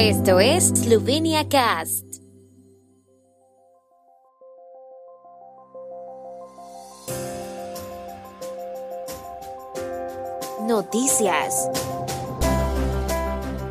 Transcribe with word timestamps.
Esto 0.00 0.38
es 0.38 0.68
Slovenia 0.68 1.48
Cast. 1.48 2.04
Noticias. 10.62 11.68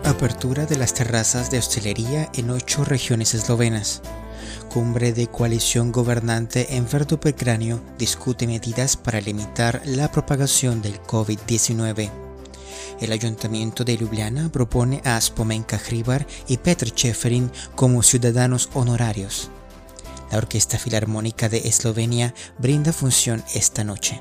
Apertura 0.03 0.65
de 0.65 0.75
las 0.75 0.93
terrazas 0.93 1.49
de 1.49 1.59
hostelería 1.59 2.29
en 2.33 2.49
ocho 2.49 2.83
regiones 2.83 3.33
eslovenas. 3.33 4.01
Cumbre 4.69 5.13
de 5.13 5.27
coalición 5.27 5.93
gobernante 5.93 6.75
en 6.75 6.89
Verdupelcranio 6.91 7.79
discute 7.97 8.47
medidas 8.47 8.97
para 8.97 9.21
limitar 9.21 9.81
la 9.85 10.11
propagación 10.11 10.81
del 10.81 11.01
COVID-19. 11.03 12.26
El 12.99 13.11
ayuntamiento 13.11 13.83
de 13.83 13.95
Ljubljana 13.95 14.51
propone 14.51 15.01
a 15.05 15.21
Spomenka 15.21 15.79
Hribar 15.79 16.25
y 16.47 16.57
Petr 16.57 16.91
Čeferin 16.91 17.51
como 17.75 18.01
ciudadanos 18.01 18.69
honorarios. 18.73 19.51
La 20.31 20.39
Orquesta 20.39 20.79
Filarmónica 20.79 21.47
de 21.47 21.67
Eslovenia 21.67 22.33
brinda 22.57 22.91
función 22.91 23.43
esta 23.53 23.83
noche. 23.83 24.19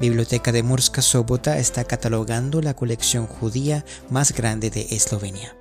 Biblioteca 0.00 0.52
de 0.52 0.62
Murska 0.62 1.02
Sobota 1.02 1.58
está 1.58 1.84
catalogando 1.84 2.62
la 2.62 2.74
colección 2.74 3.26
judía 3.26 3.84
más 4.10 4.32
grande 4.32 4.70
de 4.70 4.86
Eslovenia. 4.90 5.54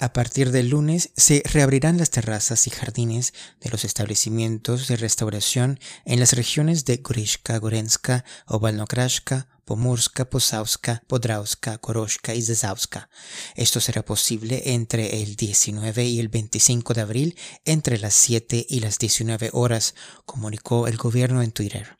A 0.00 0.12
partir 0.12 0.50
del 0.50 0.70
lunes 0.70 1.10
se 1.14 1.42
reabrirán 1.44 1.98
las 1.98 2.10
terrazas 2.10 2.66
y 2.66 2.70
jardines 2.70 3.32
de 3.60 3.70
los 3.70 3.84
establecimientos 3.84 4.88
de 4.88 4.96
restauración 4.96 5.78
en 6.06 6.20
las 6.20 6.32
regiones 6.32 6.84
de 6.86 6.96
Gorishka, 6.96 7.58
Gorenska, 7.58 8.24
Ovalnokrashka, 8.46 9.46
Pomurska, 9.70 10.28
Posavska, 10.28 11.04
Podrauska, 11.06 11.78
Koroshka 11.78 12.34
y 12.34 12.42
Zazavska. 12.42 13.08
Esto 13.54 13.78
será 13.78 14.04
posible 14.04 14.74
entre 14.74 15.22
el 15.22 15.36
19 15.36 16.06
y 16.06 16.18
el 16.18 16.26
25 16.26 16.92
de 16.92 17.00
abril 17.00 17.38
entre 17.64 17.96
las 18.00 18.14
7 18.14 18.66
y 18.68 18.80
las 18.80 18.98
19 18.98 19.50
horas, 19.52 19.94
comunicó 20.26 20.88
el 20.88 20.96
gobierno 20.96 21.40
en 21.40 21.52
Twitter. 21.52 21.96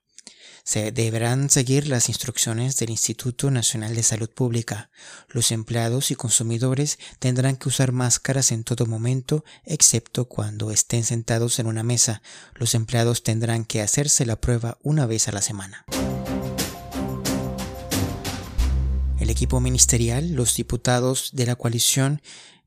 Se 0.65 0.91
deberán 0.91 1.49
seguir 1.49 1.87
las 1.87 2.09
instrucciones 2.09 2.77
del 2.77 2.91
Instituto 2.91 3.53
Nacional 3.53 3.95
de 3.95 4.03
Salud 4.03 4.31
Pública. 4.31 4.91
Los 5.29 5.53
empleados 5.53 6.11
y 6.11 6.17
consumidores 6.17 6.99
tendrán 7.21 7.57
que 7.57 7.69
usar 7.69 7.93
máscaras 7.93 8.51
en 8.51 8.65
todo 8.65 8.87
momento, 8.87 9.45
excepto 9.65 10.25
cuando 10.25 10.73
estén 10.73 11.05
sentados 11.05 11.61
en 11.61 11.69
una 11.69 11.85
mesa. 11.85 12.21
Los 12.53 12.75
empleados 12.75 13.23
tendrán 13.23 13.65
que 13.65 13.81
hacerse 13.81 14.27
la 14.27 14.41
prueba 14.41 14.77
una 14.83 15.07
vez 15.07 15.29
a 15.29 15.33
la 15.33 15.41
semana. 15.41 15.87
El 19.31 19.37
equipo 19.37 19.61
ministerial, 19.61 20.33
los 20.33 20.57
diputados 20.57 21.31
de 21.33 21.47
la 21.47 21.55
coalición 21.55 22.21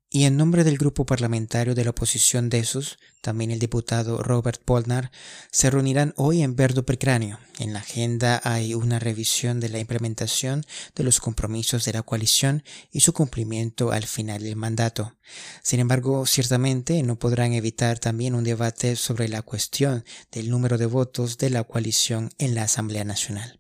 y 0.10 0.24
en 0.24 0.38
nombre 0.38 0.64
del 0.64 0.78
grupo 0.78 1.06
parlamentario 1.06 1.76
de 1.76 1.84
la 1.84 1.90
oposición 1.90 2.50
de 2.50 2.60
esos, 2.60 3.00
también 3.20 3.52
el 3.52 3.60
diputado 3.60 4.24
Robert 4.24 4.62
Polnar, 4.64 5.12
se 5.52 5.70
reunirán 5.70 6.14
hoy 6.16 6.42
en 6.42 6.56
Verdo 6.56 6.86
Percráneo. 6.86 7.38
En 7.60 7.74
la 7.74 7.80
agenda 7.80 8.40
hay 8.46 8.76
una 8.76 8.98
revisión 8.98 9.60
de 9.60 9.68
la 9.68 9.80
implementación 9.80 10.64
de 10.96 11.04
los 11.04 11.20
compromisos 11.20 11.84
de 11.84 11.92
la 11.92 12.02
coalición 12.02 12.64
y 12.94 13.02
su 13.02 13.12
cumplimiento 13.12 13.92
al 13.92 14.06
final 14.06 14.42
del 14.42 14.56
mandato. 14.56 15.18
Sin 15.64 15.82
embargo, 15.82 16.26
ciertamente 16.26 17.04
no 17.04 17.20
podrán 17.20 17.52
evitar 17.52 18.00
también 18.00 18.36
un 18.36 18.46
debate 18.46 18.96
sobre 18.96 19.28
la 19.28 19.42
cuestión 19.42 20.06
del 20.32 20.50
número 20.50 20.78
de 20.78 20.86
votos 20.86 21.38
de 21.38 21.50
la 21.50 21.66
coalición 21.66 22.30
en 22.38 22.56
la 22.56 22.64
Asamblea 22.64 23.04
Nacional. 23.04 23.58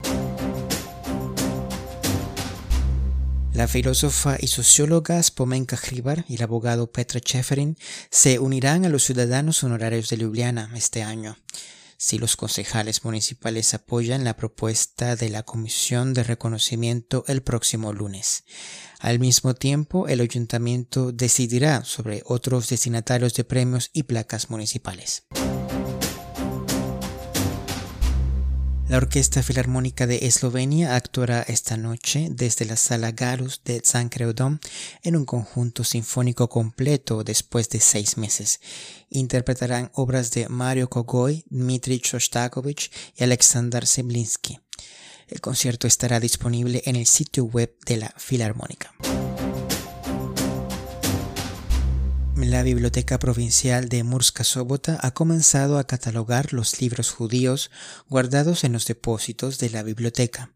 La 3.54 3.68
filósofa 3.68 4.38
y 4.40 4.48
socióloga 4.48 5.22
Spomenka 5.22 5.78
Hribar 5.78 6.26
y 6.28 6.36
el 6.36 6.44
abogado 6.44 6.92
Petra 6.92 7.20
Cheferin 7.20 7.78
se 8.10 8.40
unirán 8.40 8.84
a 8.84 8.90
los 8.90 9.04
ciudadanos 9.04 9.64
honorarios 9.64 10.10
de 10.10 10.18
Ljubljana 10.18 10.72
este 10.76 11.04
año 11.04 11.38
si 12.04 12.18
los 12.18 12.36
concejales 12.36 13.06
municipales 13.06 13.74
apoyan 13.74 14.26
la 14.26 14.36
propuesta 14.36 15.16
de 15.16 15.30
la 15.30 15.44
Comisión 15.44 16.14
de 16.14 16.24
Reconocimiento 16.24 17.24
el 17.28 17.44
próximo 17.44 17.94
lunes. 17.94 18.44
Al 19.00 19.20
mismo 19.20 19.54
tiempo, 19.54 20.10
el 20.10 20.20
ayuntamiento 20.20 21.14
decidirá 21.14 21.86
sobre 21.86 22.22
otros 22.26 22.68
destinatarios 22.68 23.36
de 23.36 23.46
premios 23.46 23.90
y 23.94 24.04
placas 24.04 24.50
municipales. 24.50 25.24
La 28.90 28.98
Orquesta 28.98 29.42
Filarmónica 29.42 30.06
de 30.08 30.28
Eslovenia 30.28 30.96
actuará 30.96 31.42
esta 31.42 31.78
noche 31.78 32.28
desde 32.30 32.66
la 32.66 32.76
Sala 32.76 33.12
Garus 33.12 33.62
de 33.64 33.82
San 33.84 34.10
Creudom 34.10 34.60
en 35.02 35.16
un 35.16 35.26
conjunto 35.26 35.84
sinfónico 35.84 36.50
completo 36.50 37.24
después 37.24 37.70
de 37.70 37.80
seis 37.80 38.18
meses. 38.18 38.60
Interpretarán 39.10 39.90
obras 39.94 40.32
de 40.32 40.50
Mario 40.50 40.90
Kogoy, 40.90 41.46
Dmitri 41.50 42.02
Shostakovich 42.04 42.92
y 43.16 43.24
Alexander 43.24 43.88
Seblinski. 43.88 44.60
El 45.28 45.42
concierto 45.42 45.88
estará 45.88 46.20
disponible 46.20 46.84
en 46.86 46.98
el 46.98 47.08
sitio 47.08 47.46
web 47.46 47.74
de 47.86 47.98
la 47.98 48.14
Filarmónica. 48.18 48.94
La 52.50 52.62
Biblioteca 52.62 53.20
Provincial 53.20 53.88
de 53.88 54.04
Murska 54.04 54.44
Sobota 54.44 55.00
ha 55.02 55.12
comenzado 55.12 55.78
a 55.78 55.86
catalogar 55.86 56.52
los 56.52 56.82
libros 56.82 57.10
judíos 57.10 57.72
guardados 58.10 58.64
en 58.64 58.74
los 58.74 58.86
depósitos 58.86 59.60
de 59.60 59.70
la 59.70 59.82
biblioteca. 59.82 60.52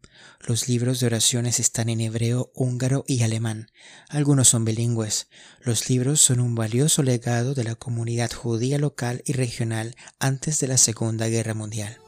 Los 0.46 0.68
libros 0.68 1.00
de 1.00 1.06
oraciones 1.06 1.58
están 1.58 1.88
en 1.88 2.00
hebreo, 2.00 2.52
húngaro 2.54 3.04
y 3.08 3.22
alemán. 3.22 3.70
Algunos 4.08 4.48
son 4.48 4.64
bilingües. 4.64 5.28
Los 5.60 5.88
libros 5.88 6.20
son 6.20 6.40
un 6.40 6.54
valioso 6.54 7.02
legado 7.02 7.54
de 7.54 7.64
la 7.64 7.74
comunidad 7.74 8.32
judía 8.32 8.78
local 8.78 9.22
y 9.24 9.32
regional 9.32 9.96
antes 10.18 10.60
de 10.60 10.68
la 10.68 10.76
Segunda 10.76 11.26
Guerra 11.28 11.54
Mundial. 11.54 11.98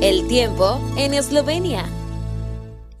El 0.00 0.26
tiempo 0.28 0.80
en 0.96 1.14
Eslovenia. 1.14 1.99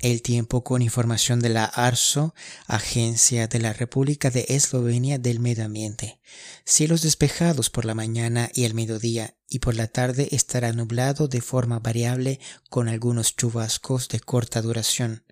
El 0.02 0.22
tiempo 0.22 0.64
con 0.64 0.80
información 0.80 1.40
de 1.40 1.50
la 1.50 1.66
ARSO, 1.66 2.34
Agencia 2.66 3.48
de 3.48 3.58
la 3.58 3.74
República 3.74 4.30
de 4.30 4.46
Eslovenia 4.48 5.18
del 5.18 5.40
Medio 5.40 5.66
Ambiente. 5.66 6.22
Cielos 6.64 7.02
despejados 7.02 7.68
por 7.68 7.84
la 7.84 7.94
mañana 7.94 8.48
y 8.54 8.64
el 8.64 8.72
mediodía 8.72 9.36
y 9.46 9.58
por 9.58 9.74
la 9.74 9.88
tarde 9.88 10.28
estará 10.32 10.72
nublado 10.72 11.28
de 11.28 11.42
forma 11.42 11.80
variable 11.80 12.40
con 12.70 12.88
algunos 12.88 13.36
chubascos 13.36 14.08
de 14.08 14.20
corta 14.20 14.62
duración. 14.62 15.22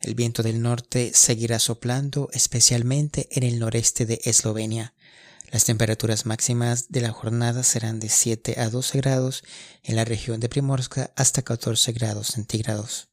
El 0.00 0.14
viento 0.14 0.42
del 0.42 0.62
norte 0.62 1.10
seguirá 1.12 1.58
soplando 1.58 2.30
especialmente 2.32 3.28
en 3.32 3.42
el 3.42 3.58
noreste 3.58 4.06
de 4.06 4.22
Eslovenia. 4.24 4.94
Las 5.50 5.64
temperaturas 5.64 6.24
máximas 6.24 6.88
de 6.88 7.02
la 7.02 7.12
jornada 7.12 7.62
serán 7.62 8.00
de 8.00 8.08
7 8.08 8.60
a 8.60 8.70
12 8.70 8.96
grados 8.96 9.44
en 9.82 9.94
la 9.94 10.06
región 10.06 10.40
de 10.40 10.48
Primorska 10.48 11.12
hasta 11.16 11.42
14 11.42 11.92
grados 11.92 12.28
centígrados. 12.28 13.10